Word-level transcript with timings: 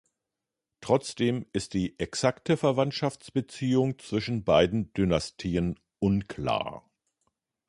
Trotzdem 0.79 1.45
ist 1.53 1.75
die 1.75 1.99
exakte 1.99 2.57
Verwandtschaftsbeziehung 2.57 3.99
zwischen 3.99 4.43
beiden 4.43 4.91
Dynastien 4.93 5.79
unklar. 5.99 6.89